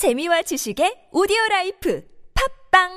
재미와 0.00 0.40
지식의 0.40 1.12
오디오 1.12 1.36
라이프 1.50 2.02
팟빵 2.72 2.88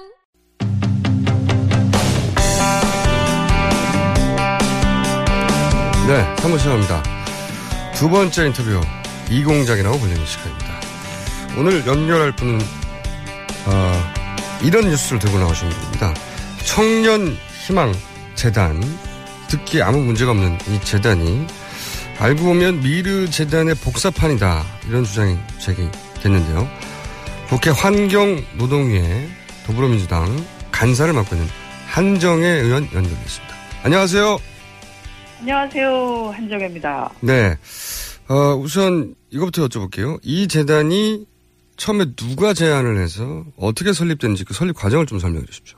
네, 6.08 6.36
3부 6.38 6.58
시작합니다. 6.58 7.04
두 7.94 8.10
번째 8.10 8.46
인터뷰, 8.46 8.80
이공작이라고 9.30 10.00
불리는 10.00 10.26
시간입니다. 10.26 10.80
오늘 11.58 11.86
연결할 11.86 12.38
분은, 12.38 12.62
어, 13.66 14.14
이런 14.64 14.86
뉴스를 14.86 15.20
들고 15.20 15.40
나오신 15.40 15.68
분입니다. 15.68 16.14
청년 16.66 17.36
희망 17.66 17.94
재단. 18.36 18.82
듣기 19.50 19.82
아무 19.82 19.98
문제가 19.98 20.32
없는 20.32 20.58
이 20.70 20.80
재단이 20.80 21.48
알고 22.20 22.46
보면 22.46 22.80
미르 22.80 23.30
재단의 23.30 23.76
복사판이다. 23.76 24.64
이런 24.88 25.04
주장이 25.04 25.38
제기됐는데요. 25.60 26.93
국회 27.54 27.70
환경노동위의 27.70 29.28
더불어민주당 29.68 30.26
간사를 30.72 31.14
맡고 31.14 31.36
있는 31.36 31.48
한정혜 31.88 32.48
의원 32.48 32.82
연결됐습니다. 32.86 33.54
안녕하세요. 33.84 34.38
안녕하세요. 35.42 36.32
한정혜입니다. 36.36 37.12
네. 37.22 37.52
어, 38.28 38.56
우선 38.56 39.14
이것부터 39.30 39.68
여쭤볼게요. 39.68 40.18
이 40.24 40.48
재단이 40.48 41.28
처음에 41.78 42.06
누가 42.16 42.56
제안을 42.56 42.98
해서 43.00 43.44
어떻게 43.60 43.94
설립됐는지 43.94 44.46
그 44.46 44.56
설립 44.56 44.76
과정을 44.76 45.06
좀 45.06 45.20
설명해 45.20 45.46
주십시오. 45.46 45.78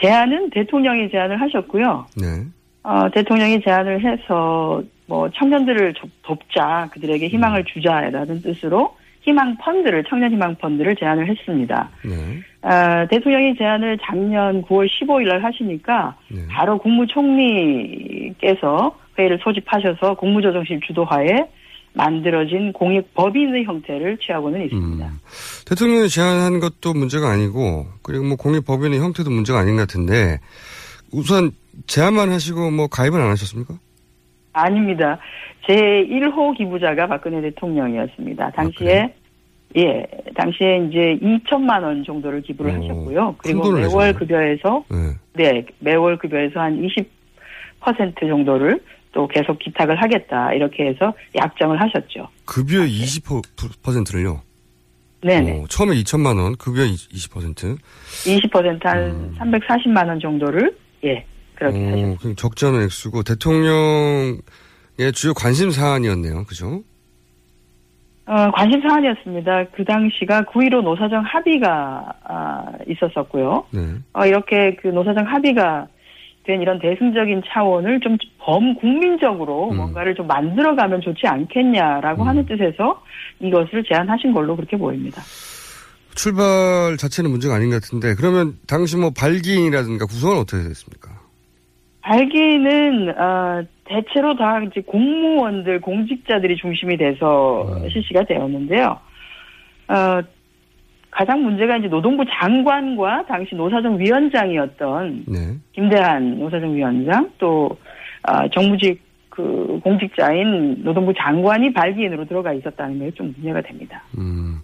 제안은 0.00 0.50
대통령이 0.50 1.10
제안을 1.10 1.40
하셨고요. 1.40 2.06
네. 2.18 2.44
어, 2.84 3.10
대통령이 3.12 3.62
제안을 3.64 4.00
해서 4.06 4.80
뭐 5.06 5.28
청년들을 5.36 5.94
접- 5.94 6.08
돕자, 6.22 6.90
그들에게 6.92 7.26
희망을 7.26 7.64
주자라는 7.64 8.42
뜻으로 8.42 8.96
희망 9.24 9.56
펀드를 9.56 10.04
청년 10.08 10.30
희망 10.32 10.54
펀드를 10.56 10.94
제안을 10.96 11.28
했습니다. 11.28 11.90
네. 12.04 12.40
아, 12.62 13.06
대통령이 13.08 13.56
제안을 13.56 13.98
작년 14.02 14.62
9월 14.64 14.86
15일 14.88 15.28
날 15.28 15.42
하시니까 15.42 16.16
네. 16.28 16.42
바로 16.50 16.78
국무총리께서 16.78 18.44
회의를 19.18 19.38
소집하셔서 19.42 20.14
국무조정실 20.14 20.80
주도하에 20.86 21.46
만들어진 21.94 22.72
공익 22.72 23.14
법인의 23.14 23.64
형태를 23.64 24.18
취하고는 24.18 24.64
있습니다. 24.64 25.06
음. 25.06 25.18
대통령이 25.64 26.08
제안한 26.08 26.60
것도 26.60 26.92
문제가 26.92 27.30
아니고 27.30 27.86
그리고 28.02 28.24
뭐 28.24 28.36
공익법인의 28.36 28.98
형태도 28.98 29.30
문제가 29.30 29.60
아닌 29.60 29.76
것 29.76 29.82
같은데 29.82 30.40
우선 31.12 31.52
제안만 31.86 32.30
하시고 32.30 32.72
뭐 32.72 32.88
가입은 32.88 33.20
안 33.20 33.30
하셨습니까? 33.30 33.74
아닙니다. 34.54 35.18
제 35.66 35.74
1호 35.74 36.56
기부자가 36.56 37.06
박근혜 37.06 37.42
대통령이었습니다. 37.42 38.50
당시에 38.52 39.12
예, 39.76 40.06
당시에 40.36 40.86
이제 40.88 41.18
2천만 41.20 41.82
원 41.82 42.04
정도를 42.04 42.40
기부를 42.42 42.70
오, 42.70 42.82
하셨고요. 42.82 43.34
그리고 43.38 43.72
매월 43.72 43.82
내셨네요. 43.82 44.12
급여에서 44.14 44.84
네. 44.88 44.96
네, 45.34 45.66
매월 45.80 46.16
급여에서 46.16 46.60
한 46.60 46.80
20% 47.80 48.20
정도를 48.20 48.80
또 49.12 49.26
계속 49.26 49.58
기탁을 49.58 50.00
하겠다 50.00 50.52
이렇게 50.54 50.86
해서 50.86 51.12
약정을 51.36 51.80
하셨죠. 51.80 52.28
급여 52.44 52.78
20%를요. 52.80 54.40
네네. 55.22 55.64
처음에 55.70 55.94
2천만 55.96 56.38
원, 56.40 56.54
급여 56.56 56.82
20%. 56.82 57.78
20%한 57.78 58.98
음. 58.98 59.34
340만 59.38 60.06
원 60.06 60.20
정도를 60.20 60.76
예 61.04 61.24
그렇게. 61.54 61.78
어, 61.78 62.34
적지 62.36 62.66
않은 62.66 62.82
액수고 62.84 63.22
대통령의 63.22 64.40
주요 65.14 65.34
관심 65.34 65.70
사안이었네요. 65.70 66.44
그죠? 66.44 66.82
어, 68.26 68.50
관심 68.52 68.80
사안이었습니다. 68.80 69.66
그 69.74 69.84
당시가 69.84 70.42
9.15 70.44 70.82
노사정 70.82 71.22
합의가 71.24 72.14
아, 72.24 72.64
있었었고요. 72.88 73.66
네. 73.70 73.80
어, 74.14 74.24
이렇게 74.24 74.76
그 74.80 74.88
노사정 74.88 75.26
합의가 75.26 75.88
된 76.44 76.60
이런 76.60 76.78
대승적인 76.78 77.42
차원을 77.46 78.00
좀 78.00 78.16
범국민적으로 78.38 79.70
음. 79.70 79.76
뭔가를 79.76 80.14
좀 80.14 80.26
만들어가면 80.26 81.00
좋지 81.00 81.26
않겠냐라고 81.26 82.22
음. 82.22 82.28
하는 82.28 82.46
뜻에서 82.46 83.02
이것을 83.40 83.84
제안하신 83.88 84.32
걸로 84.32 84.54
그렇게 84.56 84.76
보입니다. 84.76 85.22
출발 86.14 86.96
자체는 86.96 87.30
문제가 87.30 87.56
아닌 87.56 87.70
것 87.70 87.82
같은데 87.82 88.14
그러면 88.14 88.54
당시 88.66 88.96
뭐 88.96 89.10
발기인이라든가 89.10 90.06
구성은 90.06 90.38
어떻게 90.38 90.62
됐습니까? 90.62 91.23
발기는 92.04 93.14
어, 93.18 93.62
대체로 93.84 94.36
다 94.36 94.60
이제 94.62 94.80
공무원들 94.82 95.80
공직자들이 95.80 96.56
중심이 96.56 96.96
돼서 96.96 97.66
음. 97.82 97.88
실시가 97.88 98.24
되었는데요. 98.24 98.98
어, 99.88 100.20
가장 101.10 101.42
문제가 101.42 101.76
이제 101.76 101.88
노동부 101.88 102.24
장관과 102.28 103.24
당시 103.26 103.54
노사정 103.54 103.98
위원장이었던 103.98 105.24
네. 105.28 105.38
김대한 105.72 106.38
노사정 106.38 106.74
위원장 106.74 107.30
또 107.38 107.70
어, 108.28 108.48
정무직 108.52 109.02
그 109.30 109.80
공직자인 109.82 110.82
노동부 110.84 111.12
장관이 111.16 111.72
발기인으로 111.72 112.24
들어가 112.26 112.52
있었다는 112.52 112.98
게 113.00 113.10
좀 113.16 113.34
문제가 113.36 113.60
됩니다. 113.62 114.02
음, 114.18 114.58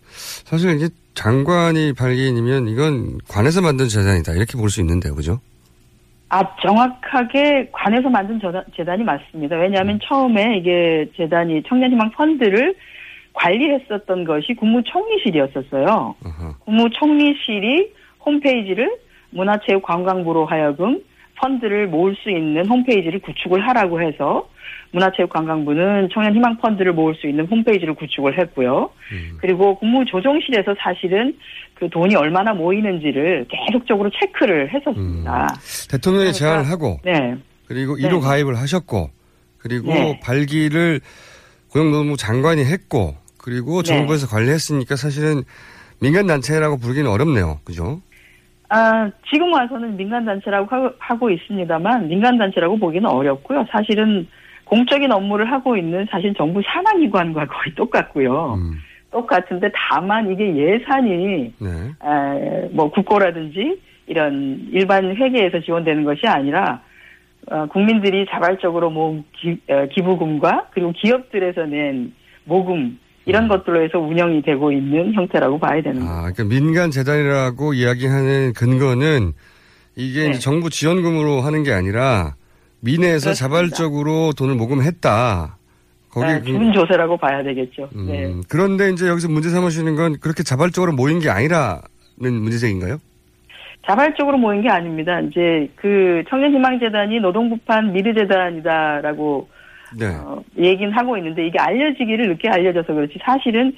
사실 0.44 0.76
이게 0.76 0.88
장관이 1.14 1.92
발기인이면 1.94 2.68
이건 2.68 3.18
관에서 3.28 3.60
만든 3.62 3.86
재단이다 3.88 4.32
이렇게 4.32 4.56
볼 4.58 4.68
수 4.70 4.80
있는데요, 4.80 5.14
그죠? 5.14 5.40
아, 6.30 6.42
정확하게 6.62 7.70
관에서 7.72 8.08
만든 8.08 8.38
저다- 8.38 8.64
재단이 8.76 9.02
맞습니다. 9.02 9.56
왜냐하면 9.56 9.98
처음에 10.02 10.56
이게 10.58 11.08
재단이 11.16 11.64
청년희망 11.64 12.12
펀드를 12.12 12.74
관리했었던 13.32 14.24
것이 14.24 14.54
국무총리실이었었어요. 14.54 16.14
아하. 16.24 16.54
국무총리실이 16.64 17.92
홈페이지를 18.24 18.96
문화체육관광부로 19.30 20.46
하여금 20.46 21.00
펀드를 21.44 21.86
모을 21.88 22.14
수 22.22 22.30
있는 22.30 22.66
홈페이지를 22.66 23.20
구축을 23.20 23.66
하라고 23.68 24.00
해서 24.02 24.48
문화체육관광부는 24.92 26.08
청년 26.12 26.34
희망 26.34 26.58
펀드를 26.58 26.92
모을 26.92 27.14
수 27.14 27.26
있는 27.28 27.46
홈페이지를 27.46 27.94
구축을 27.94 28.38
했고요. 28.38 28.90
음. 29.12 29.38
그리고 29.40 29.76
국무조정실에서 29.78 30.74
사실은 30.78 31.36
그 31.74 31.88
돈이 31.88 32.14
얼마나 32.16 32.52
모이는지를 32.52 33.46
계속적으로 33.48 34.10
체크를 34.10 34.72
했었습니다. 34.74 35.48
대통령이 35.90 36.24
그러니까- 36.32 36.38
제안을 36.38 36.68
하고 36.68 36.98
네. 37.04 37.36
그리고 37.66 37.96
네. 37.96 38.08
1호 38.08 38.20
가입을 38.20 38.56
하셨고 38.58 39.10
그리고 39.58 39.92
네. 39.92 40.20
발기를 40.22 41.00
고용노동부 41.70 42.16
장관이 42.16 42.64
했고 42.64 43.14
그리고 43.38 43.82
네. 43.82 43.88
정부에서 43.94 44.26
관리했으니까 44.26 44.96
사실은 44.96 45.42
민간 46.00 46.26
단체라고 46.26 46.78
부르기는 46.78 47.08
어렵네요, 47.10 47.60
그죠? 47.64 48.00
아, 48.70 49.10
지금 49.28 49.52
와서는 49.52 49.96
민간단체라고 49.96 50.94
하고, 50.98 51.28
있습니다만, 51.28 52.06
민간단체라고 52.08 52.78
보기는 52.78 53.08
어렵고요. 53.08 53.66
사실은 53.68 54.28
공적인 54.64 55.10
업무를 55.10 55.50
하고 55.50 55.76
있는 55.76 56.06
사실 56.08 56.32
정부 56.34 56.62
산하기관과 56.64 57.46
거의 57.46 57.74
똑같고요. 57.74 58.54
음, 58.54 58.74
똑같은데 59.10 59.72
다만 59.74 60.30
이게 60.30 60.54
예산이, 60.54 61.52
네. 61.58 61.68
에, 61.68 62.68
뭐 62.70 62.88
국고라든지 62.90 63.80
이런 64.06 64.68
일반 64.70 65.16
회계에서 65.16 65.60
지원되는 65.60 66.04
것이 66.04 66.28
아니라, 66.28 66.80
어, 67.50 67.66
국민들이 67.66 68.24
자발적으로 68.30 68.90
모은 68.90 69.24
기, 69.32 69.58
어, 69.68 69.86
기부금과 69.90 70.68
그리고 70.70 70.92
기업들에서 70.92 71.66
낸 71.66 72.12
모금, 72.44 73.00
이런 73.26 73.48
것들로 73.48 73.82
해서 73.84 73.98
운영이 73.98 74.42
되고 74.42 74.72
있는 74.72 75.12
형태라고 75.14 75.58
봐야 75.58 75.80
되는 75.82 76.00
거죠. 76.00 76.10
아, 76.10 76.20
그러니까 76.32 76.44
민간 76.44 76.90
재단이라고 76.90 77.74
이야기하는 77.74 78.52
근거는 78.54 79.32
이게 79.96 80.24
네. 80.24 80.30
이제 80.30 80.38
정부 80.38 80.70
지원금으로 80.70 81.40
하는 81.42 81.62
게 81.62 81.72
아니라 81.72 82.34
민에서. 82.80 83.34
자발적으로 83.34 84.32
돈을 84.32 84.54
모금했다. 84.54 85.56
거기 86.10 86.26
아, 86.26 86.38
그- 86.38 86.44
기분 86.46 86.72
조세라고 86.72 87.18
봐야 87.18 87.42
되겠죠. 87.42 87.88
음, 87.94 88.06
네. 88.06 88.34
그런데 88.48 88.90
이제 88.90 89.06
여기서 89.06 89.28
문제 89.28 89.48
삼으시는 89.50 89.94
건 89.96 90.16
그렇게 90.20 90.42
자발적으로 90.42 90.92
모인 90.92 91.20
게 91.20 91.28
아니라는 91.30 91.82
문제제기인가요? 92.18 92.98
자발적으로 93.86 94.36
모인 94.38 94.62
게 94.62 94.68
아닙니다. 94.70 95.20
이제 95.20 95.68
그 95.76 96.22
청년희망재단이 96.30 97.20
노동부판 97.20 97.92
미르재단이다라고 97.92 99.48
네. 99.98 100.06
어, 100.06 100.42
얘기는 100.58 100.92
하고 100.92 101.16
있는데 101.16 101.46
이게 101.46 101.58
알려지기를 101.58 102.28
늦게 102.28 102.48
알려져서 102.48 102.92
그렇지 102.92 103.18
사실은 103.22 103.72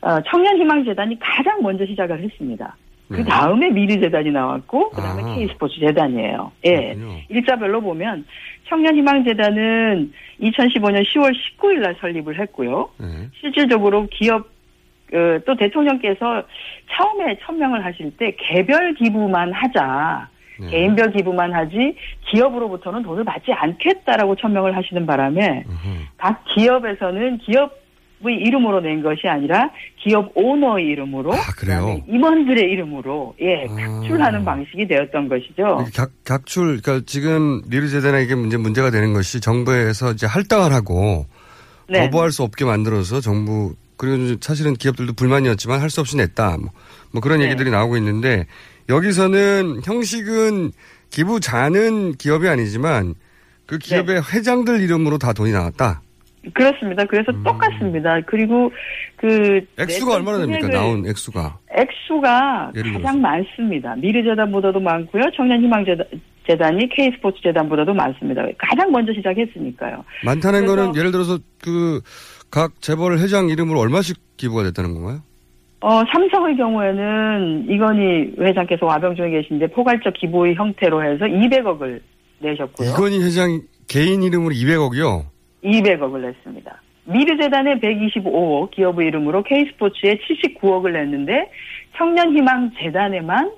어, 0.00 0.20
청년희망재단이 0.22 1.18
가장 1.18 1.62
먼저 1.62 1.84
시작을 1.86 2.20
했습니다. 2.22 2.76
그 3.08 3.16
네. 3.16 3.24
다음에 3.24 3.70
미르재단이 3.70 4.30
나왔고 4.30 4.90
그 4.90 5.00
다음에 5.00 5.22
아. 5.22 5.34
K스포츠 5.34 5.80
재단이에요. 5.80 6.52
예. 6.64 6.94
그렇군요. 6.94 7.14
일자별로 7.30 7.80
보면 7.80 8.26
청년희망재단은 8.68 10.12
2015년 10.42 11.04
10월 11.04 11.34
19일 11.34 11.80
날 11.80 11.96
설립을 12.00 12.38
했고요. 12.38 12.90
네. 12.98 13.06
실질적으로 13.40 14.06
기업 14.10 14.46
어, 15.14 15.38
또 15.46 15.56
대통령께서 15.56 16.42
처음에 16.90 17.38
천명을 17.42 17.82
하실 17.82 18.14
때 18.18 18.36
개별 18.38 18.92
기부만 18.94 19.52
하자. 19.52 20.28
네. 20.60 20.70
개인별 20.70 21.12
기부만 21.12 21.54
하지 21.54 21.96
기업으로부터는 22.30 23.02
돈을 23.02 23.24
받지 23.24 23.52
않겠다라고 23.52 24.36
천명을 24.36 24.76
하시는 24.76 25.06
바람에 25.06 25.64
음흠. 25.66 25.98
각 26.16 26.44
기업에서는 26.54 27.38
기업 27.38 27.88
이름으로 28.26 28.80
낸 28.80 29.02
것이 29.02 29.28
아니라 29.28 29.70
기업 29.96 30.32
오너의 30.34 30.86
이름으로 30.86 31.32
아, 31.32 31.38
임원들의 32.08 32.64
이름으로 32.64 33.34
예 33.40 33.64
아. 33.70 33.74
각출하는 33.74 34.44
방식이 34.44 34.88
되었던 34.88 35.28
것이죠. 35.28 35.84
각, 35.94 36.10
각출, 36.24 36.80
그러니까 36.80 37.04
지금 37.06 37.62
미르재단에 37.68 38.22
이게 38.22 38.34
문제, 38.34 38.56
문제가 38.56 38.90
되는 38.90 39.12
것이 39.12 39.40
정부에서 39.40 40.12
이제 40.12 40.26
할당을 40.26 40.72
하고 40.72 41.26
네. 41.88 42.00
거부할 42.00 42.32
수 42.32 42.42
없게 42.42 42.64
만들어서 42.64 43.20
정부, 43.20 43.74
그리고 43.96 44.36
사실은 44.40 44.74
기업들도 44.74 45.12
불만이었지만 45.14 45.80
할 45.80 45.90
수 45.90 46.00
없이 46.00 46.16
냈다. 46.16 46.58
뭐, 46.58 46.70
뭐 47.12 47.20
그런 47.20 47.38
네. 47.38 47.46
얘기들이 47.46 47.70
나오고 47.70 47.96
있는데 47.98 48.46
여기서는 48.88 49.80
형식은 49.84 50.72
기부 51.10 51.40
자는 51.40 52.12
기업이 52.14 52.48
아니지만 52.48 53.14
그 53.66 53.78
기업의 53.78 54.20
네. 54.22 54.36
회장들 54.36 54.80
이름으로 54.80 55.18
다 55.18 55.32
돈이 55.32 55.52
나왔다. 55.52 56.00
그렇습니다. 56.54 57.04
그래서 57.04 57.30
똑같습니다. 57.42 58.20
그리고 58.26 58.70
그 59.16 59.26
음. 59.26 59.66
액수가 59.78 60.14
얼마나 60.14 60.38
됩니까? 60.38 60.68
나온 60.68 61.06
액수가. 61.06 61.58
액수가. 61.76 62.72
가장 62.94 63.20
많습니다. 63.20 63.94
미르재단보다도 63.96 64.80
많고요. 64.80 65.24
청년희망재단이 65.36 66.88
K스포츠재단보다도 66.96 67.92
많습니다. 67.92 68.42
가장 68.56 68.90
먼저 68.90 69.12
시작했으니까요. 69.12 70.04
많다는 70.24 70.64
거는 70.66 70.96
예를 70.96 71.10
들어서 71.12 71.38
그 71.62 72.00
각 72.50 72.80
재벌 72.80 73.18
회장 73.18 73.48
이름으로 73.48 73.78
얼마씩 73.80 74.16
기부가 74.36 74.62
됐다는 74.64 74.94
건가요? 74.94 75.22
어, 75.80 76.02
삼성의 76.12 76.56
경우에는 76.56 77.66
이건희 77.68 78.34
회장께서 78.38 78.84
와병중에 78.84 79.30
계신데 79.30 79.68
포괄적 79.68 80.14
기부의 80.14 80.54
형태로 80.56 81.04
해서 81.04 81.24
200억을 81.24 82.00
내셨고요. 82.40 82.90
이건희 82.90 83.22
회장 83.22 83.60
개인 83.86 84.22
이름으로 84.22 84.54
200억이요? 84.54 85.24
200억을 85.64 86.20
냈습니다. 86.20 86.82
미르재단에 87.04 87.78
125억, 87.80 88.70
기업의 88.72 89.06
이름으로 89.08 89.42
K스포츠에 89.44 90.18
79억을 90.18 90.92
냈는데 90.92 91.50
청년희망재단에만 91.96 93.50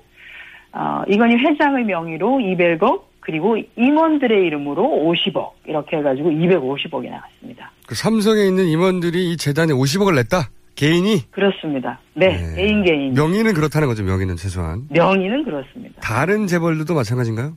어, 0.73 1.03
이건희 1.09 1.35
회장의 1.35 1.85
명의로 1.85 2.37
200억 2.37 3.01
그리고 3.19 3.57
임원들의 3.75 4.45
이름으로 4.45 4.83
50억 4.83 5.51
이렇게 5.65 5.97
해가지고 5.97 6.29
250억이 6.29 7.09
나왔습니다. 7.09 7.71
그 7.87 7.95
삼성에 7.95 8.43
있는 8.45 8.65
임원들이 8.67 9.31
이 9.31 9.37
재단에 9.37 9.73
50억을 9.73 10.15
냈다? 10.15 10.49
개인이? 10.75 11.29
그렇습니다. 11.31 11.99
네, 12.13 12.27
네. 12.27 12.55
개인 12.55 12.83
개인 12.83 13.13
명의는 13.13 13.53
그렇다는 13.53 13.87
거죠, 13.87 14.03
명의는 14.03 14.35
최소한. 14.35 14.83
명의는 14.89 15.43
그렇습니다. 15.43 15.99
다른 16.01 16.47
재벌들도 16.47 16.93
마찬가지인가요? 16.93 17.53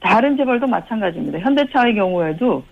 다른 0.00 0.36
재벌도 0.36 0.66
마찬가지입니다. 0.66 1.38
현대차의 1.40 1.94
경우에도 1.94 2.62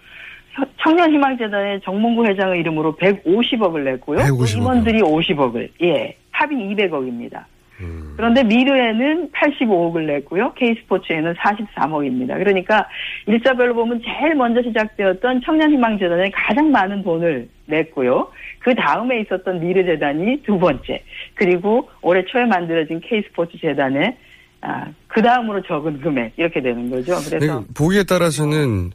혀- 0.53 0.67
청년희망재단의 0.83 1.81
정몽구 1.85 2.27
회장의 2.27 2.61
이름으로 2.61 2.97
150억을 2.97 3.85
냈고요. 3.85 4.19
또 4.19 4.25
150억 4.25 4.49
이요? 4.53 4.59
임원들이 4.59 5.01
50억을 5.01 5.69
예 5.83 6.17
합이 6.33 6.55
200억입니다. 6.57 7.45
음. 7.81 8.15
그런데 8.17 8.43
미르에는 8.43 9.31
85억을 9.31 10.07
냈고요. 10.07 10.53
K스포츠에는 10.55 11.35
43억입니다. 11.35 12.39
그러니까 12.39 12.89
일자별로 13.27 13.75
보면 13.75 14.03
제일 14.05 14.35
먼저 14.35 14.63
시작되었던 14.63 15.43
청년희망재단에 15.45 16.31
가장 16.35 16.71
많은 16.71 17.03
돈을 17.03 17.49
냈고요. 17.67 18.31
그 18.61 18.75
다음에 18.75 19.21
있었던 19.21 19.61
미르재단이 19.61 20.43
두 20.43 20.59
번째. 20.59 21.03
그리고 21.35 21.89
올해 22.03 22.25
초에 22.25 22.45
만들어진 22.45 23.01
K스포츠 23.01 23.59
재단에 23.61 24.17
아, 24.63 24.87
그 25.09 25.23
다음으로 25.23 25.63
적은 25.63 26.01
금액 26.01 26.35
이렇게 26.37 26.61
되는 26.61 26.91
거죠. 26.91 27.17
그래서 27.27 27.61
네, 27.61 27.67
보기에 27.75 28.03
따라서는 28.03 28.91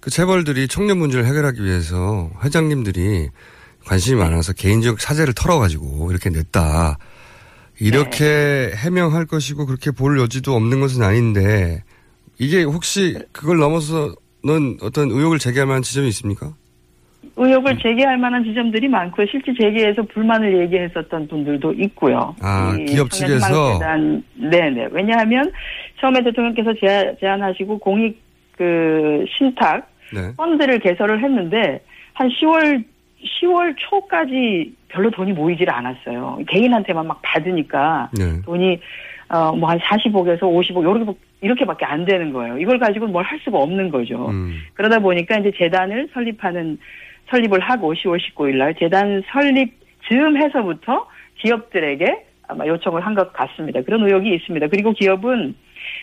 그 0.00 0.10
재벌들이 0.10 0.68
청년 0.68 0.98
문제를 0.98 1.26
해결하기 1.26 1.62
위해서 1.64 2.30
회장님들이 2.44 3.28
관심이 3.84 4.20
많아서 4.20 4.52
개인적 4.52 5.00
사재를 5.00 5.34
털어가지고 5.34 6.10
이렇게 6.10 6.30
냈다. 6.30 6.98
이렇게 7.80 8.24
네. 8.24 8.70
해명할 8.76 9.26
것이고 9.26 9.66
그렇게 9.66 9.90
볼 9.90 10.18
여지도 10.18 10.52
없는 10.52 10.80
것은 10.80 11.02
아닌데 11.02 11.82
이게 12.38 12.62
혹시 12.62 13.18
그걸 13.32 13.58
넘어서는 13.58 14.78
어떤 14.82 15.10
의혹을 15.10 15.38
제기할 15.38 15.66
만한 15.66 15.82
지점이 15.82 16.08
있습니까? 16.08 16.52
의혹을 17.36 17.78
제기할 17.78 18.18
만한 18.18 18.42
지점들이 18.42 18.88
많고요. 18.88 19.26
실제 19.30 19.52
제기해서 19.60 20.02
불만을 20.02 20.60
얘기했었던 20.62 21.28
분들도 21.28 21.72
있고요. 21.74 22.34
아, 22.40 22.76
이 22.80 22.84
기업 22.86 23.10
측에서? 23.10 23.78
네네. 24.34 24.88
왜냐하면 24.90 25.50
처음에 26.00 26.22
대통령께서 26.24 26.74
제안, 26.80 27.16
제안하시고 27.20 27.78
공익 27.78 28.20
그 28.56 29.24
신탁 29.36 29.88
네. 30.12 30.34
펀드를 30.36 30.80
개설을 30.80 31.22
했는데 31.22 31.80
한 32.14 32.28
10월 32.28 32.84
10월 33.24 33.74
초까지 33.78 34.74
별로 34.88 35.10
돈이 35.10 35.32
모이질 35.32 35.70
않았어요. 35.70 36.40
개인한테만 36.48 37.06
막 37.06 37.20
받으니까 37.22 38.10
네. 38.16 38.40
돈이 38.42 38.80
어 39.30 39.52
뭐 39.52 39.66
한 39.68 39.78
40억에서 39.78 40.40
50억 40.40 40.80
이렇게 40.82 41.12
이렇게밖에 41.42 41.84
안 41.84 42.04
되는 42.06 42.32
거예요. 42.32 42.58
이걸 42.58 42.78
가지고 42.78 43.06
뭘 43.08 43.24
할 43.24 43.38
수가 43.40 43.58
없는 43.58 43.90
거죠. 43.90 44.28
음. 44.30 44.54
그러다 44.74 45.00
보니까 45.00 45.38
이제 45.38 45.52
재단을 45.56 46.08
설립하는 46.14 46.78
설립을 47.30 47.60
하고 47.60 47.92
10월 47.92 48.18
19일 48.18 48.56
날 48.56 48.74
재단 48.76 49.22
설립 49.30 49.74
즈음 50.08 50.36
해서부터 50.38 51.06
기업들에게 51.36 52.24
아마 52.48 52.66
요청을 52.66 53.04
한 53.04 53.14
것 53.14 53.32
같습니다. 53.34 53.82
그런 53.82 54.02
의혹이 54.08 54.34
있습니다. 54.36 54.68
그리고 54.68 54.92
기업은 54.92 55.54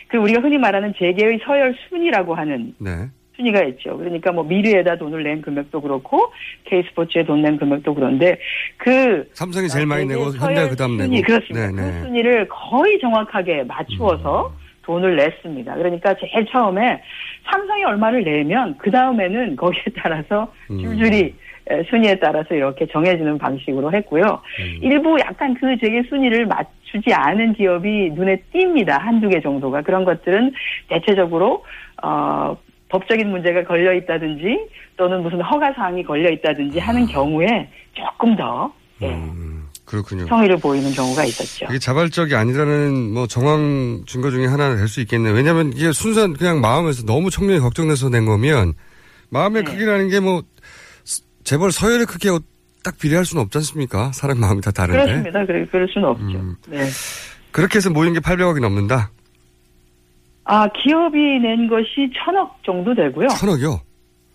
그 0.08 0.18
우리가 0.18 0.40
흔히 0.40 0.56
말하는 0.58 0.94
재계의 0.96 1.40
서열 1.44 1.74
순위라고 1.88 2.34
하는 2.36 2.74
네. 2.78 2.90
순위가 3.36 3.62
있죠. 3.64 3.96
그러니까 3.96 4.32
뭐 4.32 4.42
미르에다 4.44 4.96
돈을 4.96 5.22
낸 5.22 5.40
금액도 5.42 5.80
그렇고 5.80 6.32
K스포츠에 6.64 7.24
돈 7.24 7.42
낸 7.42 7.56
금액도 7.58 7.94
그런데 7.94 8.38
그 8.78 9.28
삼성이 9.34 9.68
제일 9.68 9.86
많이 9.86 10.06
내고 10.06 10.30
서열 10.30 10.70
그다음 10.70 10.96
순위, 10.98 11.16
내고. 11.20 11.26
그렇습니다. 11.26 11.70
네, 11.70 11.72
네. 11.72 12.00
그 12.00 12.06
순위를 12.06 12.48
거의 12.48 12.98
정확하게 13.00 13.64
맞추어서 13.64 14.52
돈을 14.82 15.16
냈습니다. 15.16 15.74
그러니까 15.74 16.14
제일 16.14 16.46
처음에 16.46 17.02
삼성이 17.50 17.84
얼마를 17.84 18.24
내면 18.24 18.74
그 18.78 18.90
다음에는 18.90 19.56
거기에 19.56 19.82
따라서 19.96 20.50
음. 20.70 20.78
줄줄이 20.78 21.34
에, 21.68 21.82
순위에 21.90 22.14
따라서 22.20 22.54
이렇게 22.54 22.86
정해지는 22.86 23.36
방식으로 23.38 23.92
했고요. 23.92 24.22
음. 24.60 24.78
일부 24.82 25.18
약간 25.20 25.52
그 25.54 25.76
재계 25.78 26.02
순위를 26.08 26.46
맞추지 26.46 27.12
않은 27.12 27.54
기업이 27.54 28.10
눈에 28.14 28.40
띕니다. 28.54 28.90
한두 29.00 29.28
개 29.28 29.40
정도가. 29.40 29.82
그런 29.82 30.04
것들은 30.04 30.52
대체적으로 30.88 31.64
어 32.02 32.56
법적인 32.88 33.28
문제가 33.30 33.64
걸려 33.64 33.92
있다든지 33.94 34.68
또는 34.96 35.22
무슨 35.22 35.40
허가 35.42 35.72
사항이 35.72 36.02
걸려 36.04 36.30
있다든지 36.30 36.78
하는 36.78 37.06
경우에 37.06 37.68
조금 37.94 38.36
더 38.36 38.72
예, 39.02 39.08
음, 39.12 39.66
그렇군요. 39.84 40.26
성의를 40.26 40.56
보이는 40.58 40.90
경우가 40.92 41.24
있었죠. 41.24 41.66
이게 41.68 41.78
자발적이 41.78 42.34
아니라는 42.34 43.12
뭐 43.12 43.26
정황 43.26 44.04
증거 44.06 44.30
중에 44.30 44.46
하나 44.46 44.74
될수 44.76 45.00
있겠네요. 45.02 45.34
왜냐하면 45.34 45.72
이게 45.74 45.92
순수한 45.92 46.32
그냥 46.34 46.60
마음에서 46.60 47.04
너무 47.04 47.30
청년이 47.30 47.60
걱정돼서 47.60 48.08
낸 48.08 48.24
거면 48.24 48.72
마음의 49.30 49.64
네. 49.64 49.70
크기라는 49.72 50.08
게 50.08 50.20
뭐 50.20 50.42
재벌 51.44 51.70
서열의 51.70 52.06
크기하고 52.06 52.40
딱 52.82 52.98
비례할 52.98 53.24
수는 53.24 53.42
없지 53.44 53.58
않습니까? 53.58 54.10
사람 54.12 54.38
마음이 54.40 54.60
다 54.60 54.72
다른데. 54.72 55.00
그렇습니다. 55.04 55.46
그래, 55.46 55.66
그럴 55.70 55.88
수는 55.88 56.08
없죠. 56.08 56.24
음. 56.24 56.56
네. 56.68 56.84
그렇게 57.52 57.76
해서 57.76 57.88
모인 57.90 58.14
게 58.14 58.20
800억이 58.20 58.60
넘는다. 58.60 59.10
아, 60.48 60.68
기업이 60.68 61.18
낸 61.40 61.66
것이 61.68 62.10
천억 62.16 62.62
정도 62.64 62.94
되고요. 62.94 63.28
천억이요. 63.28 63.80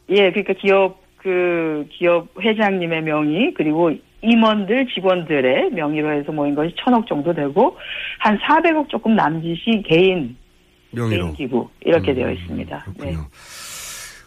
예, 0.09 0.29
그러니까 0.31 0.53
기업, 0.53 1.01
그, 1.17 1.87
기업 1.89 2.27
회장님의 2.39 3.01
명의, 3.03 3.53
그리고 3.55 3.91
임원들, 4.21 4.87
직원들의 4.93 5.71
명의로 5.71 6.11
해서 6.11 6.33
모인 6.33 6.53
것이 6.53 6.75
천억 6.83 7.07
정도 7.07 7.33
되고, 7.33 7.77
한 8.19 8.37
400억 8.39 8.89
조금 8.89 9.15
남짓이 9.15 9.83
개인, 9.85 10.35
명의로. 10.91 11.23
개인 11.23 11.33
기부, 11.35 11.69
이렇게 11.79 12.11
음, 12.11 12.15
되어 12.15 12.31
있습니다. 12.31 12.85
네. 12.87 12.93
그렇군요. 12.93 13.27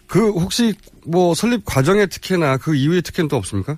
그 0.07 0.29
혹시 0.31 0.73
뭐 1.07 1.33
설립 1.33 1.63
과정의 1.65 2.07
특혜나 2.07 2.57
그 2.57 2.75
이후의 2.75 3.01
특혜는 3.03 3.27
또 3.27 3.37
없습니까? 3.37 3.77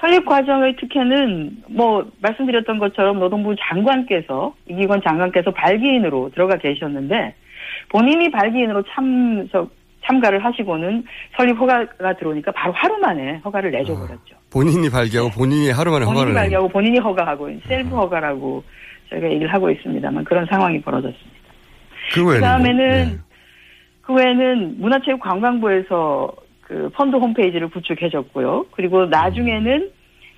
설립 0.00 0.24
과정의 0.24 0.76
특혜는 0.76 1.64
뭐 1.68 2.06
말씀드렸던 2.20 2.78
것처럼 2.78 3.18
노동부 3.18 3.54
장관께서 3.68 4.54
이기권 4.68 5.02
장관께서 5.04 5.50
발기인으로 5.50 6.30
들어가 6.34 6.56
계셨는데 6.56 7.34
본인이 7.88 8.30
발기인으로 8.30 8.84
참석 8.94 9.70
참가를 10.04 10.44
하시고는 10.44 11.04
설립 11.36 11.58
허가가 11.58 12.14
들어오니까 12.14 12.52
바로 12.52 12.72
하루 12.72 12.96
만에 12.98 13.40
허가를 13.44 13.70
내줘 13.72 13.94
버렸죠. 13.94 14.36
본인이 14.50 14.88
발기하고 14.88 15.30
본인이 15.30 15.70
하루 15.70 15.90
만에 15.90 16.04
본인이 16.04 16.18
허가를 16.20 16.32
내. 16.34 16.40
발기하고 16.40 16.68
본인이 16.68 16.98
허가하고 16.98 17.50
셀프 17.66 17.90
허가라고 17.90 18.62
저희가 19.10 19.28
얘기를 19.30 19.52
하고 19.52 19.70
있습니다만 19.70 20.24
그런 20.24 20.46
상황이 20.46 20.80
벌어졌습니다. 20.80 21.38
그 22.14 22.20
외에는. 22.20 22.34
그다음에는 22.40 23.20
그 24.02 24.14
외에는 24.14 24.80
문화체육관광부에서 24.80 26.32
그 26.68 26.90
펀드 26.90 27.16
홈페이지를 27.16 27.68
구축해줬고요. 27.68 28.66
그리고 28.72 29.06
나중에는 29.06 29.90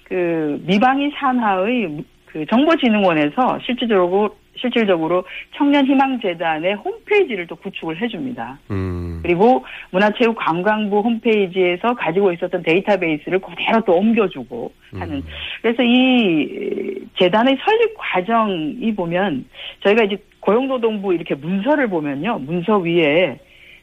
그 0.05 0.63
미방위 0.65 1.11
산하의 1.17 2.05
그 2.27 2.47
정보진흥원에서 2.47 3.59
실질적으로 3.67 4.37
실질적으로 4.57 5.25
청년희망재단의 5.57 6.75
홈페이지를 6.75 7.47
또 7.47 7.57
구축을 7.57 8.01
해줍니다. 8.01 8.59
음. 8.71 9.21
그리고 9.23 9.65
문화체육관광부 9.91 11.01
홈페이지에서 11.01 11.95
가지고 11.95 12.33
있었던 12.33 12.63
데이터베이스를 12.63 13.39
그대로 13.39 13.81
또 13.87 13.97
옮겨주고 13.97 14.73
하는. 14.93 15.17
음. 15.17 15.23
그래서 15.63 15.83
이 15.83 17.01
재단의 17.19 17.57
설립 17.65 17.95
과정이 17.97 18.95
보면 18.95 19.47
저희가 19.83 20.05
이제 20.05 20.19
고용노동부 20.41 21.15
이렇게 21.15 21.35
문서를 21.35 21.89
보면요. 21.89 22.41
문서 22.41 22.79
위에 22.79 23.39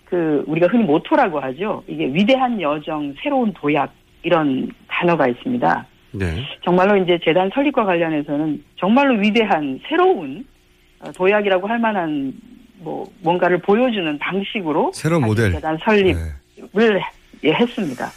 그 0.10 0.44
우리가 0.48 0.68
흔히 0.68 0.84
모토라고 0.84 1.40
하죠. 1.40 1.84
이게 1.88 2.06
위대한 2.08 2.60
여정, 2.62 3.14
새로운 3.22 3.54
도약 3.54 3.92
이런 4.24 4.70
단어가 4.88 5.28
있습니다. 5.28 5.86
네. 6.12 6.46
정말로 6.64 6.96
이제 6.98 7.20
재단 7.24 7.50
설립과 7.54 7.84
관련해서는 7.86 8.64
정말로 8.78 9.20
위대한 9.20 9.80
새로운 9.88 10.46
어, 11.00 11.12
도약이라고 11.12 11.68
할 11.68 11.80
만한 11.80 12.34
뭐 12.80 13.06
뭔가를 13.22 13.60
보여주는 13.60 14.18
방식으로 14.18 14.92
새로운 14.94 15.24
모델. 15.24 15.52
재단 15.52 15.78
설립을 15.84 16.16
네. 16.74 17.02
예, 17.44 17.52
했습니다. 17.52 18.10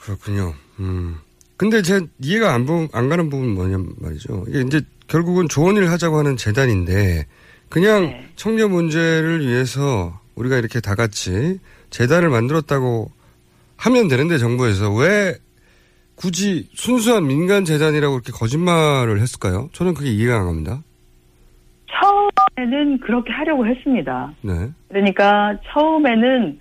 그렇군요. 0.00 0.52
음. 0.78 1.16
근데 1.56 1.82
제 1.82 2.00
이해가 2.20 2.54
안, 2.54 2.64
부, 2.64 2.88
안 2.92 3.08
가는 3.08 3.28
부분 3.28 3.54
뭐냐면 3.54 3.92
말이죠. 4.00 4.44
이게 4.48 4.60
이제 4.60 4.80
결국은 5.08 5.48
좋은 5.48 5.76
일 5.76 5.88
하자고 5.88 6.18
하는 6.18 6.36
재단인데 6.36 7.26
그냥 7.68 8.02
네. 8.06 8.26
청년 8.36 8.70
문제를 8.70 9.46
위해서 9.46 10.18
우리가 10.36 10.56
이렇게 10.56 10.80
다 10.80 10.94
같이 10.94 11.58
재단을 11.90 12.28
만들었다고 12.28 13.10
하면 13.76 14.08
되는데 14.08 14.38
정부에서 14.38 14.92
왜 14.94 15.34
굳이 16.16 16.68
순수한 16.74 17.26
민간 17.26 17.64
재단이라고 17.64 18.14
이렇게 18.14 18.32
거짓말을 18.32 19.20
했을까요? 19.20 19.68
저는 19.72 19.94
그게 19.94 20.10
이해가 20.10 20.38
안 20.38 20.46
갑니다. 20.46 20.82
처음에는 21.90 22.98
그렇게 23.00 23.32
하려고 23.32 23.66
했습니다. 23.66 24.32
네. 24.42 24.70
그러니까 24.88 25.56
처음에는 25.72 26.58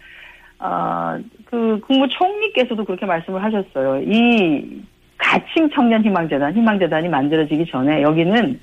어, 0.59 1.19
그 1.45 1.79
국무총리께서도 1.85 2.85
그렇게 2.85 3.05
말씀을 3.05 3.43
하셨어요. 3.43 4.01
이 4.03 4.81
가칭 5.17 5.69
청년 5.73 6.03
희망재단, 6.03 6.53
희망재단이 6.53 7.09
만들어지기 7.09 7.65
전에 7.69 8.01
여기는 8.01 8.59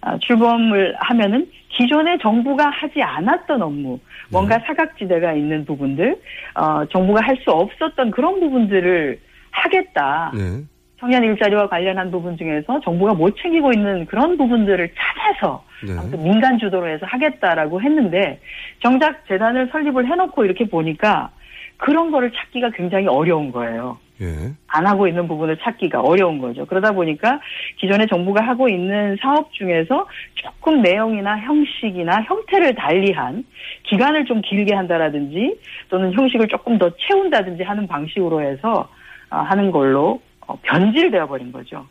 아, 0.00 0.18
출범을 0.18 0.94
하면은 0.98 1.50
기존에 1.68 2.18
정부가 2.18 2.70
하지 2.70 3.02
않았던 3.02 3.62
업무, 3.62 3.98
뭔가 4.30 4.58
사각지대가 4.66 5.32
있는 5.32 5.64
부분들, 5.64 6.16
어, 6.54 6.84
정부가 6.86 7.20
할 7.22 7.38
수 7.38 7.50
없었던 7.50 8.10
그런 8.10 8.40
부분들을 8.40 9.20
하겠다. 9.50 10.32
네. 10.34 10.64
청년 10.98 11.22
일자리와 11.22 11.68
관련한 11.68 12.10
부분 12.10 12.36
중에서 12.36 12.80
정부가 12.80 13.14
못 13.14 13.36
챙기고 13.40 13.72
있는 13.72 14.04
그런 14.06 14.36
부분들을 14.36 14.90
찾아서 14.96 15.64
네. 15.86 15.96
아무튼 15.96 16.22
민간 16.24 16.58
주도로 16.58 16.88
해서 16.88 17.06
하겠다라고 17.06 17.80
했는데 17.80 18.40
정작 18.80 19.24
재단을 19.28 19.68
설립을 19.70 20.08
해놓고 20.08 20.44
이렇게 20.44 20.64
보니까 20.64 21.30
그런 21.76 22.10
거를 22.10 22.32
찾기가 22.32 22.70
굉장히 22.70 23.06
어려운 23.06 23.52
거예요. 23.52 23.98
예. 24.20 24.52
안 24.66 24.86
하고 24.86 25.06
있는 25.06 25.28
부분을 25.28 25.58
찾기가 25.58 26.00
어려운 26.00 26.38
거죠. 26.38 26.66
그러다 26.66 26.92
보니까 26.92 27.40
기존에 27.78 28.06
정부가 28.06 28.44
하고 28.44 28.68
있는 28.68 29.16
사업 29.20 29.52
중에서 29.52 30.06
조금 30.34 30.82
내용이나 30.82 31.38
형식이나 31.38 32.22
형태를 32.22 32.74
달리한 32.74 33.44
기간을 33.84 34.24
좀 34.24 34.42
길게 34.42 34.74
한다라든지 34.74 35.58
또는 35.88 36.12
형식을 36.12 36.48
조금 36.48 36.78
더 36.78 36.90
채운다든지 36.96 37.62
하는 37.62 37.86
방식으로 37.86 38.42
해서 38.42 38.88
아, 39.30 39.42
하는 39.42 39.70
걸로 39.70 40.20
어, 40.46 40.58
변질되어 40.62 41.26
버린 41.26 41.52
거죠. 41.52 41.86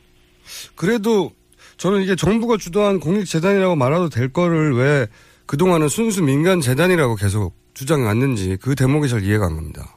그래도 0.76 1.32
저는 1.78 2.02
이게 2.02 2.16
정부가 2.16 2.58
주도한 2.58 3.00
공익재단이라고 3.00 3.76
말해도 3.76 4.10
될 4.10 4.34
거를 4.34 4.76
왜 4.76 5.08
그동안은 5.46 5.88
순수 5.88 6.24
민간 6.24 6.60
재단이라고 6.60 7.16
계속 7.16 7.54
주장해 7.74 8.04
왔는지 8.04 8.58
그 8.62 8.76
대목이 8.76 9.08
잘 9.08 9.24
이해가 9.24 9.46
안 9.46 9.56
갑니다. 9.56 9.97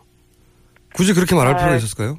굳이 0.94 1.14
그렇게 1.14 1.34
말할 1.34 1.54
아, 1.54 1.56
필요가 1.56 1.76
있었을까요? 1.76 2.18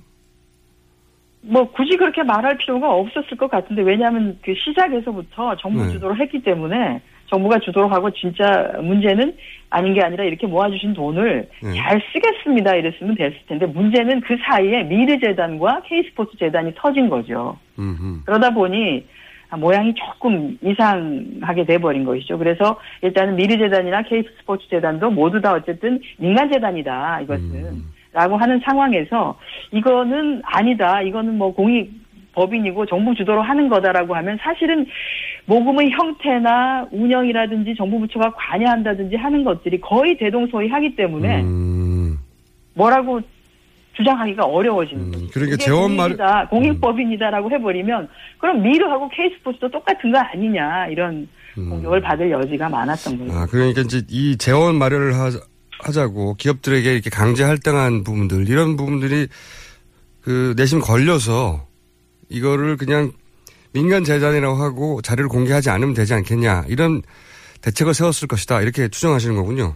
뭐 1.42 1.70
굳이 1.72 1.98
그렇게 1.98 2.24
말할 2.24 2.58
필요가 2.58 2.92
없었을 2.94 3.38
것 3.38 3.50
같은데 3.50 3.82
왜냐하면 3.82 4.38
그 4.44 4.54
시작에서부터 4.54 5.56
정부 5.58 5.86
네. 5.86 5.92
주도로 5.92 6.16
했기 6.16 6.42
때문에 6.42 7.02
정부가 7.28 7.60
주도로 7.60 7.88
하고 7.88 8.12
진짜 8.12 8.74
문제는 8.82 9.36
아닌 9.70 9.94
게 9.94 10.02
아니라 10.02 10.24
이렇게 10.24 10.46
모아주신 10.46 10.94
돈을 10.94 11.50
네. 11.64 11.74
잘 11.76 12.02
쓰겠습니다 12.14 12.76
이랬으면 12.76 13.16
됐을 13.16 13.40
텐데 13.48 13.66
문제는 13.66 14.22
그 14.22 14.36
사이에 14.46 14.84
미르재단과 14.84 15.84
K스포츠 15.88 16.38
재단이 16.38 16.74
터진 16.76 17.10
거죠. 17.10 17.58
음흠. 17.80 18.24
그러다 18.26 18.52
보니 18.52 19.06
아, 19.50 19.58
모양이 19.58 19.94
조금 19.96 20.58
이상하게 20.62 21.66
돼버린 21.66 22.06
것이죠. 22.06 22.38
그래서 22.38 22.80
일단은 23.02 23.36
미르재단이나 23.36 24.04
K스포츠 24.04 24.70
재단도 24.70 25.10
모두 25.10 25.42
다 25.42 25.54
어쨌든 25.54 26.00
민간재단이다 26.18 27.22
이것은. 27.22 27.56
음. 27.56 28.01
라고 28.14 28.36
하는 28.38 28.60
상황에서 28.66 29.38
이거는 29.72 30.42
아니다. 30.44 31.02
이거는 31.02 31.38
뭐 31.38 31.54
공익 31.54 31.92
법인이고 32.34 32.86
정부 32.86 33.14
주도로 33.16 33.42
하는 33.42 33.68
거다라고 33.70 34.16
하면 34.16 34.38
사실은 34.42 34.86
모금의 35.46 35.92
형태나 35.92 36.88
운영이라든지 36.92 37.76
정부 37.76 38.00
부처가 38.00 38.32
관여한다든지 38.36 39.16
하는 39.16 39.44
것들이 39.44 39.80
거의 39.82 40.18
대동소이하기 40.18 40.96
때문에 40.96 41.42
음. 41.42 42.18
뭐라고 42.74 43.20
주장하기가 43.94 44.46
어려워지는 44.46 45.04
음, 45.04 45.12
거죠. 45.12 45.28
그러니까 45.34 45.58
재원 45.58 45.96
말- 45.98 46.48
공익법인이다라고 46.50 47.52
해버리면 47.52 48.08
그럼 48.38 48.62
미르하고 48.62 49.10
K스포츠도 49.10 49.70
똑같은 49.70 50.12
거 50.12 50.20
아니냐 50.20 50.88
이런 50.88 51.28
음. 51.58 51.70
공격을 51.70 52.00
받을 52.02 52.32
여지가 52.32 52.70
많았던 52.70 53.18
거예요. 53.18 53.34
아, 53.34 53.46
그러니까 53.48 53.82
이제 53.82 54.02
이 54.10 54.38
재원 54.38 54.76
마련을 54.76 55.14
하, 55.14 55.30
하자고 55.84 56.36
기업들에게 56.36 56.94
이렇게 56.94 57.10
강제 57.10 57.44
할당한 57.44 58.04
부분들 58.04 58.48
이런 58.50 58.76
부분들이 58.78 59.28
그 60.22 60.54
내심 60.58 60.80
걸려서 60.80 61.66
이거를 62.30 62.78
그냥 62.78 63.12
민간 63.74 64.04
재단이라고 64.04 64.56
하고 64.56 65.02
자료를 65.02 65.30
공개하지 65.30 65.70
않으면 65.70 65.94
되지 65.94 66.14
않겠냐 66.14 66.64
이런 66.68 67.02
대책을 67.62 67.94
세웠을 67.94 68.28
것이다 68.28 68.62
이렇게 68.62 68.88
추정하시는 68.88 69.36
거군요. 69.36 69.76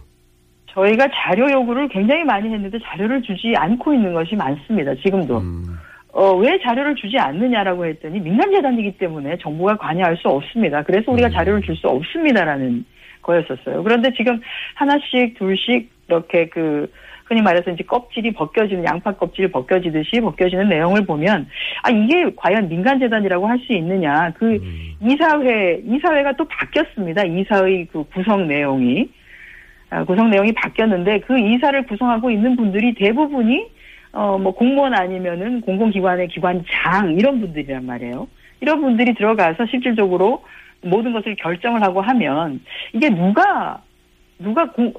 저희가 0.72 1.06
자료 1.14 1.50
요구를 1.50 1.88
굉장히 1.88 2.22
많이 2.24 2.52
했는데 2.52 2.78
자료를 2.84 3.22
주지 3.22 3.54
않고 3.56 3.94
있는 3.94 4.12
것이 4.12 4.36
많습니다. 4.36 4.94
지금도. 4.96 5.38
음, 5.38 5.78
어, 6.12 6.34
왜 6.34 6.58
자료를 6.62 6.94
주지 6.96 7.16
않느냐라고 7.18 7.86
했더니 7.86 8.20
민간재단이기 8.20 8.98
때문에 8.98 9.38
정부가 9.40 9.76
관여할 9.78 10.16
수 10.18 10.28
없습니다. 10.28 10.82
그래서 10.82 11.10
우리가 11.12 11.28
음. 11.28 11.32
자료를 11.32 11.62
줄 11.62 11.76
수 11.76 11.88
없습니다라는 11.88 12.84
거였었어요. 13.22 13.82
그런데 13.82 14.10
지금 14.16 14.38
하나씩 14.74 15.38
둘씩 15.38 15.90
이렇게 16.08 16.48
그 16.48 16.90
흔히 17.26 17.42
말해서 17.42 17.70
이제 17.72 17.82
껍질이 17.82 18.32
벗겨지는 18.34 18.84
양파 18.84 19.12
껍질이 19.12 19.50
벗겨지듯이 19.50 20.20
벗겨지는 20.20 20.68
내용을 20.68 21.04
보면 21.06 21.48
아 21.82 21.90
이게 21.90 22.30
과연 22.36 22.68
민간 22.68 23.00
재단이라고 23.00 23.46
할 23.48 23.58
수 23.58 23.72
있느냐 23.72 24.32
그 24.36 24.54
음. 24.56 24.92
이사회 25.02 25.82
이사회가 25.84 26.32
또 26.36 26.44
바뀌었습니다. 26.44 27.24
이사의 27.24 27.86
그 27.90 28.04
구성 28.14 28.46
내용이 28.46 29.08
아, 29.90 30.04
구성 30.04 30.30
내용이 30.30 30.52
바뀌었는데 30.52 31.20
그 31.20 31.38
이사를 31.38 31.86
구성하고 31.86 32.30
있는 32.30 32.56
분들이 32.56 32.94
대부분이 32.94 33.66
어 34.12 34.38
뭐 34.38 34.52
공무원 34.52 34.94
아니면은 34.94 35.60
공공기관의 35.62 36.28
기관장 36.28 37.12
이런 37.18 37.40
분들이란 37.40 37.84
말이에요. 37.84 38.28
이런 38.60 38.80
분들이 38.80 39.14
들어가서 39.14 39.66
실질적으로 39.66 40.44
모든 40.82 41.12
것을 41.12 41.34
결정을 41.36 41.82
하고 41.82 42.00
하면 42.00 42.60
이게 42.92 43.10
누가 43.10 43.82
누가 44.38 44.70
공, 44.70 44.92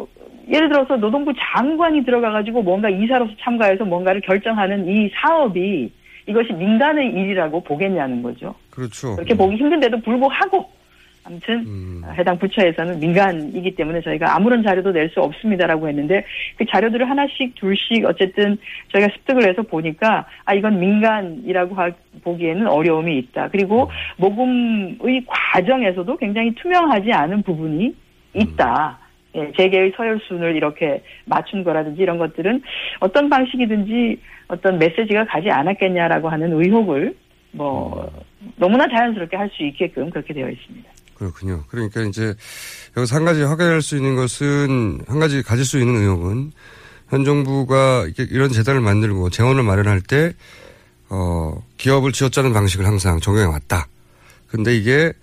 예를 0.50 0.70
들어서 0.70 0.96
노동부 0.98 1.34
장관이 1.38 2.04
들어가가지고 2.06 2.62
뭔가 2.64 2.90
이사로서 2.90 3.32
참가해서 3.40 3.86
뭔가를 3.86 4.22
결정하는 4.22 4.88
이 4.88 5.10
사업이 5.16 5.92
이것이 6.28 6.54
민간의 6.54 7.12
일이라고 7.12 7.62
보겠냐는 7.64 8.22
거죠. 8.22 8.56
그렇죠. 8.70 9.16
그렇게 9.16 9.36
보기 9.36 9.56
힘든데도 9.56 10.02
불구하고 10.02 10.70
아무튼 11.24 11.56
음. 11.68 12.02
해당 12.18 12.38
부처에서는 12.40 13.00
민간이기 13.00 13.76
때문에 13.76 14.02
저희가 14.02 14.36
아무런 14.36 14.64
자료도 14.64 14.92
낼 14.94 15.10
수 15.10 15.20
없습니다라고 15.22 15.88
했는데 15.90 16.24
그 16.58 16.66
자료들을 16.66 17.10
하나씩 17.10 17.56
둘씩 17.56 18.06
어쨌든 18.06 18.58
저희가 18.94 19.10
습득을 19.14 19.50
해서 19.50 19.62
보니까 19.62 20.26
아 20.46 20.54
이건 20.54 20.80
민간이라고 20.80 21.76
하, 21.76 21.92
보기에는 22.24 22.68
어려움이 22.68 23.18
있다. 23.18 23.50
그리고 23.50 23.90
모금의 24.18 25.26
과정에서도 25.26 26.16
굉장히 26.18 26.54
투명하지 26.56 27.12
않은 27.12 27.44
부분이 27.44 27.94
있다. 28.34 29.00
예, 29.36 29.52
재계의 29.58 29.94
서열순을 29.96 30.56
이렇게 30.56 31.04
맞춘 31.26 31.64
거라든지 31.64 32.02
이런 32.02 32.18
것들은 32.18 32.62
어떤 33.00 33.30
방식이든지 33.30 34.20
어떤 34.48 34.80
메시지가 34.80 35.26
가지 35.26 35.50
않았겠냐라고 35.50 36.30
하는 36.30 36.54
의혹을 36.54 37.16
뭐 37.52 38.10
너무나 38.56 38.88
자연스럽게 38.88 39.36
할 39.36 39.50
수 39.50 39.64
있게끔 39.64 40.10
그렇게 40.10 40.34
되어 40.34 40.50
있습니다. 40.50 40.90
그렇군요. 41.16 41.64
그러니까 41.68 42.02
이제 42.02 42.34
여기서 42.96 43.16
한 43.16 43.26
가지 43.26 43.42
확인할 43.42 43.82
수 43.82 43.98
있는 43.98 44.16
것은 44.16 45.00
한 45.08 45.20
가지 45.20 45.42
가질 45.42 45.66
수 45.66 45.80
있는 45.80 45.96
의혹은 46.02 46.52
현 47.10 47.24
정부가 47.24 48.06
이런 48.30 48.50
재단을 48.50 48.82
만들고 48.82 49.30
재원을 49.30 49.64
마련할 49.64 50.02
때 50.02 50.34
어, 51.10 51.54
기업을 51.78 52.12
쥐어짜는 52.12 52.54
방식을 52.54 52.86
항상 52.86 53.20
적용해 53.20 53.46
왔다. 53.46 53.88
근데 54.48 54.76
이게 54.76 55.14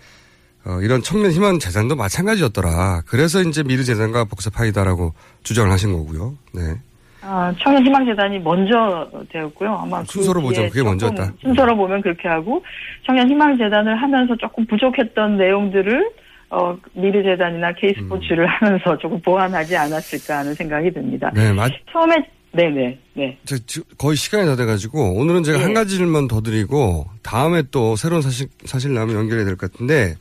어, 0.67 0.81
이런 0.81 1.03
청년 1.03 1.31
희망 1.31 1.59
재단도 1.59 1.95
마찬가지였더라. 1.97 3.03
그래서 3.07 3.41
이제 3.43 3.63
미르 3.63 3.85
재단과 3.85 4.25
복사파이다라고 4.25 5.13
주장을 5.43 5.71
하신 5.71 5.93
거고요. 5.93 6.35
네. 6.55 6.61
아, 7.21 7.53
청년 7.63 7.85
희망 7.85 8.05
재단이 8.05 8.39
먼저 8.39 9.11
되었고요. 9.31 9.75
아마 9.75 10.01
그 10.01 10.07
순서로 10.09 10.41
뒤에 10.41 10.49
보자면 10.49 10.71
그게 10.71 10.83
먼저였다. 10.83 11.33
순서로 11.41 11.77
보면 11.77 12.03
그렇게 12.03 12.29
하고 12.29 12.63
청년 13.07 13.29
희망 13.29 13.57
재단을 13.57 13.97
하면서 14.01 14.37
조금 14.37 14.67
부족했던 14.67 15.37
내용들을 15.39 16.11
어, 16.51 16.77
미르재단이나 16.93 17.73
K스포츠를 17.73 18.47
하면서 18.47 18.97
조금 18.99 19.21
보완하지 19.21 19.77
않았을까 19.77 20.39
하는 20.39 20.55
생각이 20.55 20.93
듭니다. 20.93 21.31
네, 21.35 21.53
맞, 21.53 21.73
처음에 21.91 22.15
네네 22.55 22.99
네. 23.17 23.39
저, 23.45 23.59
지- 23.59 23.83
거의 23.99 24.17
시간이 24.17 24.47
다 24.47 24.55
돼가지고 24.57 25.15
오늘은 25.15 25.43
제가 25.43 25.59
네. 25.59 25.65
한 25.65 25.75
가지만 25.75 26.29
더 26.29 26.41
드리고 26.41 27.07
다음에 27.23 27.63
또 27.71 27.97
새로운 27.97 28.23
사실, 28.23 28.49
사실 28.65 28.95
나오면 28.95 29.17
연결해야 29.17 29.45
될 29.45 29.57
것 29.57 29.73
같은데 29.73 30.17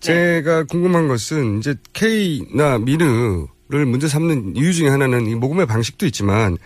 제가 0.00 0.64
궁금한 0.64 1.08
것은 1.08 1.58
이제 1.58 1.74
K나 1.92 2.78
미르를 2.78 3.86
문제 3.86 4.06
삼는 4.08 4.54
이유 4.56 4.72
중에 4.72 4.88
하나는 4.88 5.26
이 5.26 5.34
모금의 5.34 5.66
방식도 5.66 6.06
있지만 6.06 6.56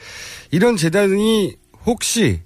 이런 0.51 0.77
재단이 0.77 1.57
혹시 1.87 2.41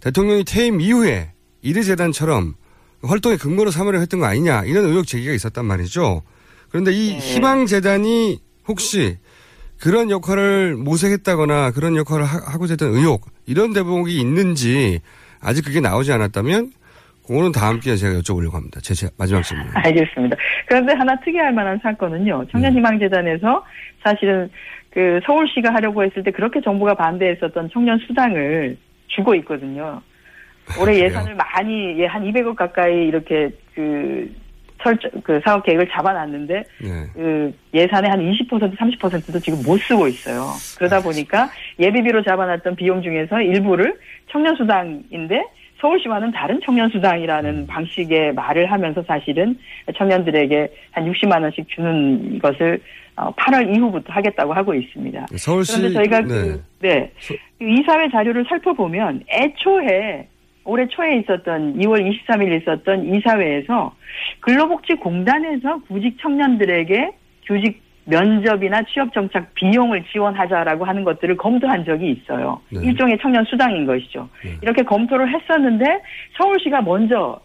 대통령이 0.00 0.44
퇴임 0.44 0.80
이후에 0.80 1.32
이르 1.62 1.82
재단처럼 1.84 2.54
활동의 3.02 3.38
근거로 3.38 3.70
삼으려 3.70 3.98
했던 3.98 4.20
거 4.20 4.26
아니냐 4.26 4.64
이런 4.64 4.84
의혹 4.84 5.06
제기가 5.06 5.32
있었단 5.32 5.64
말이죠. 5.64 6.22
그런데 6.68 6.92
이 6.92 7.10
네. 7.14 7.18
희망 7.18 7.66
재단이 7.66 8.38
혹시 8.68 9.16
그런 9.82 10.10
역할을 10.10 10.76
모색했다거나 10.76 11.70
그런 11.72 11.96
역할을 11.96 12.24
하- 12.24 12.52
하고자 12.52 12.72
했던 12.72 12.90
의혹 12.94 13.26
이런 13.46 13.72
대목이 13.72 14.18
있는지 14.20 15.00
아직 15.42 15.64
그게 15.64 15.80
나오지 15.80 16.12
않았다면 16.12 16.72
그거는 17.26 17.52
다음 17.52 17.80
기회에 17.80 17.96
제가 17.96 18.18
여쭤보려고 18.20 18.52
합니다. 18.54 18.80
제, 18.82 18.92
제 18.92 19.08
마지막 19.16 19.42
질문. 19.42 19.66
알겠습니다. 19.74 20.36
그런데 20.66 20.92
하나 20.94 21.18
특이할 21.20 21.52
만한 21.52 21.78
사건은요. 21.82 22.46
청년희망재단에서 22.50 23.64
사실은 24.04 24.50
그 24.90 25.20
서울시가 25.24 25.72
하려고 25.72 26.04
했을 26.04 26.24
때 26.24 26.30
그렇게 26.32 26.60
정부가 26.60 26.94
반대했었던 26.94 27.70
청년 27.72 27.98
수당을 28.06 28.76
주고 29.06 29.34
있거든요. 29.36 30.02
올해 30.80 30.92
그래요? 30.94 31.04
예산을 31.06 31.36
많이 31.36 31.98
예, 32.00 32.06
한 32.06 32.22
200억 32.24 32.56
가까이 32.56 33.06
이렇게 33.06 33.50
그 33.74 34.28
설정 34.82 35.10
그 35.22 35.40
사업 35.44 35.64
계획을 35.64 35.88
잡아놨는데 35.90 36.54
네. 36.54 37.06
그 37.14 37.52
예산의 37.74 38.10
한 38.10 38.20
20% 38.20 38.76
30%도 38.76 39.38
지금 39.38 39.62
못 39.64 39.78
쓰고 39.78 40.08
있어요. 40.08 40.50
그러다 40.78 41.00
보니까 41.02 41.50
예비비로 41.78 42.22
잡아놨던 42.24 42.76
비용 42.76 43.02
중에서 43.02 43.40
일부를 43.40 43.98
청년 44.30 44.56
수당인데 44.56 45.44
서울시와는 45.80 46.32
다른 46.32 46.60
청년 46.64 46.88
수당이라는 46.90 47.66
방식의 47.66 48.34
말을 48.34 48.70
하면서 48.70 49.02
사실은 49.02 49.58
청년들에게 49.96 50.68
한 50.92 51.10
60만 51.10 51.42
원씩 51.42 51.68
주는 51.68 52.38
것을 52.38 52.80
어, 53.16 53.32
8월 53.34 53.74
이후부터 53.74 54.12
하겠다고 54.12 54.52
하고 54.52 54.74
있습니다. 54.74 55.26
서울시 55.36 55.76
그런데 55.76 55.94
저희가 55.94 56.20
네. 56.20 56.26
그, 56.28 56.62
네. 56.80 57.12
그 57.26 57.36
이사회 57.64 58.08
자료를 58.10 58.44
살펴보면 58.48 59.22
애초에 59.28 60.26
올해 60.64 60.86
초에 60.88 61.18
있었던 61.18 61.78
2월 61.78 62.06
23일 62.06 62.60
있었던 62.60 63.04
이사회에서 63.14 63.94
근로복지공단에서 64.40 65.80
구직 65.88 66.18
청년들에게 66.20 67.10
교직 67.46 67.82
면접이나 68.04 68.82
취업 68.92 69.12
정착 69.12 69.54
비용을 69.54 70.04
지원하자라고 70.12 70.84
하는 70.84 71.04
것들을 71.04 71.36
검토한 71.36 71.84
적이 71.84 72.10
있어요. 72.10 72.60
네. 72.70 72.80
일종의 72.84 73.18
청년 73.20 73.44
수당인 73.44 73.86
것이죠. 73.86 74.28
네. 74.42 74.56
이렇게 74.62 74.82
검토를 74.82 75.32
했었는데 75.32 75.84
서울시가 76.36 76.82
먼저 76.82 77.40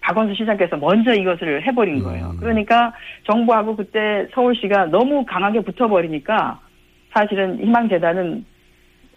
박원순 0.00 0.34
시장께서 0.36 0.76
먼저 0.76 1.14
이것을 1.14 1.66
해버린 1.66 2.02
거예요. 2.02 2.30
음. 2.30 2.36
그러니까 2.38 2.92
정부하고 3.24 3.76
그때 3.76 4.26
서울시가 4.34 4.86
너무 4.86 5.24
강하게 5.24 5.60
붙어버리니까 5.60 6.60
사실은 7.12 7.58
희망재단은 7.58 8.44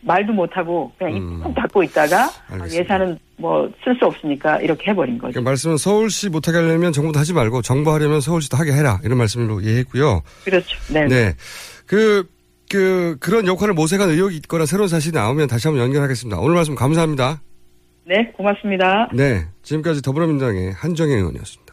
말도 0.02 0.34
못하고 0.34 0.92
그냥 0.98 1.16
음. 1.16 1.38
입꾹 1.40 1.54
닫고 1.54 1.84
있다가 1.84 2.30
알겠습니다. 2.50 2.84
예산은 2.84 3.20
뭐 3.38 3.70
쓸 3.84 3.96
수 3.98 4.06
없으니까 4.06 4.60
이렇게 4.62 4.92
해버린 4.92 5.18
거죠. 5.18 5.34
그러니까 5.34 5.50
말씀은 5.52 5.78
서울시 5.78 6.30
못하게 6.30 6.58
하려면 6.58 6.92
정부도 6.92 7.20
하지 7.20 7.34
말고 7.34 7.62
정부 7.62 7.94
하려면 7.94 8.20
서울시도 8.22 8.58
하게 8.58 8.74
해라 8.74 9.00
이런 9.04 9.18
말씀으로 9.18 9.62
이해했고요. 9.62 10.22
그렇죠. 10.44 10.78
네. 10.92 11.06
네. 11.08 11.34
그, 11.86 12.28
그, 12.70 13.18
그런 13.20 13.48
역할을 13.48 13.74
모색한 13.74 14.10
의혹이 14.10 14.36
있거나 14.38 14.66
새로운 14.66 14.90
사실이 14.90 15.16
나오면 15.16 15.48
다시 15.48 15.68
한번 15.68 15.84
연결하겠습니다. 15.86 16.40
오늘 16.40 16.56
말씀 16.56 16.76
감사합니다. 16.76 17.42
네, 18.06 18.32
고맙습니다. 18.36 19.10
네. 19.14 19.46
지금까지 19.64 20.02
더불어민주당의 20.02 20.74
한정혜 20.74 21.16
의원이었습니다. 21.16 21.67